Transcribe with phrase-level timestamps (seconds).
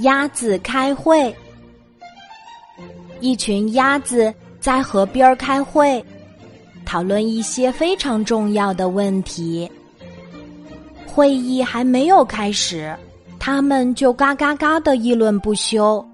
[0.00, 1.34] 鸭子开会。
[3.20, 6.04] 一群鸭子在河边开会，
[6.84, 9.70] 讨论一些非常重要的问题。
[11.06, 12.96] 会议还没有开始，
[13.40, 16.04] 他们就嘎嘎嘎的议论不休。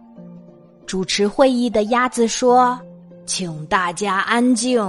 [0.87, 2.79] 主持会议的鸭子说
[3.27, 4.83] ：“请大家安静，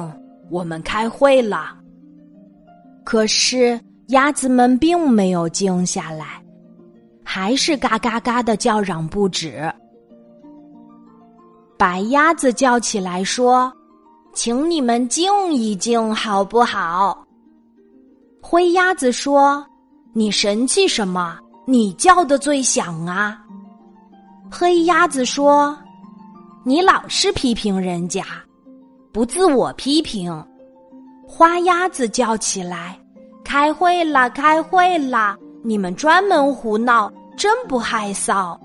[0.50, 1.75] 我们开会了。”
[3.04, 3.77] 可是
[4.07, 6.41] 鸭子们并没有静下来。
[7.36, 9.70] 还是嘎嘎嘎的叫嚷不止。
[11.78, 13.70] 白鸭子叫起来说
[14.34, 17.26] ：“请你们静一静，好不好？”
[18.42, 19.62] 灰鸭子说
[20.16, 21.38] ：“你神气什么？
[21.66, 23.38] 你叫的最响啊！”
[24.50, 25.78] 黑鸭子说
[26.64, 28.24] ：“你老是批评人家，
[29.12, 30.32] 不自我批评。”
[31.28, 32.98] 花鸭子叫起来
[33.44, 35.36] ：“开会了，开会了！
[35.66, 38.58] 你们专门胡闹！”真不害臊，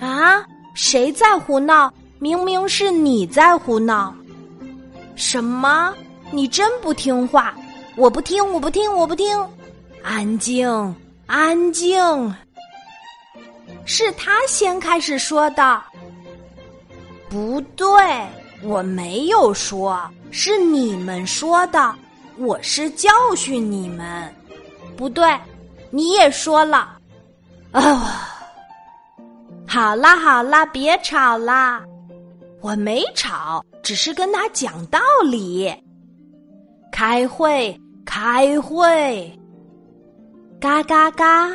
[0.00, 0.44] 啊！
[0.74, 1.92] 谁在胡闹？
[2.18, 4.14] 明明是你在胡闹。
[5.16, 5.92] 什么？
[6.30, 7.54] 你真不听话！
[7.96, 9.44] 我不听，我不听，我不听！
[10.02, 10.94] 安静，
[11.26, 12.34] 安静！
[13.84, 15.82] 是他先开始说的。
[17.28, 17.86] 不对，
[18.62, 20.00] 我没有说，
[20.30, 21.94] 是你们说的。
[22.36, 24.32] 我是教训你们。
[24.96, 25.36] 不对，
[25.90, 26.97] 你也说了。
[27.72, 28.00] 哦！
[29.66, 31.82] 好啦好啦，别吵啦！
[32.62, 34.98] 我没吵，只是跟他讲道
[35.30, 35.70] 理。
[36.90, 39.38] 开会，开会！
[40.58, 41.50] 嘎嘎嘎，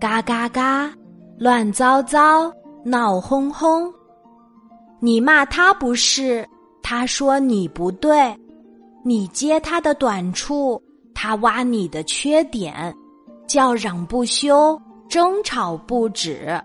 [0.00, 0.90] 嘎嘎嘎，
[1.38, 2.50] 乱糟糟，
[2.84, 3.92] 闹哄哄。
[5.00, 6.48] 你骂他不是，
[6.82, 8.34] 他说你不对；
[9.04, 10.82] 你揭他的短处，
[11.14, 12.92] 他挖你的缺点，
[13.46, 14.80] 叫嚷不休。
[15.08, 16.60] 争吵不止，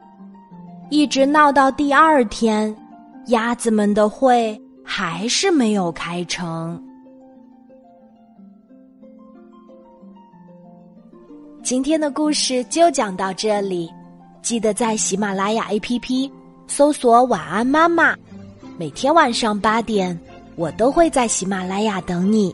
[0.89, 2.75] 一直闹到第二天，
[3.27, 6.81] 鸭子们的会还是没有开成。
[11.63, 13.90] 今天的故事就讲到这里，
[14.41, 16.29] 记得在喜马拉雅 APP
[16.67, 18.13] 搜索“晚安妈妈”，
[18.78, 20.19] 每天晚上八点，
[20.57, 22.53] 我都会在喜马拉雅等你，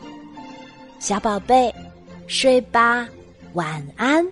[1.00, 1.74] 小宝贝，
[2.28, 3.08] 睡吧，
[3.54, 4.24] 晚安。